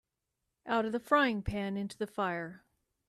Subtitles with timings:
[0.65, 2.63] Out of the frying pan into the fire.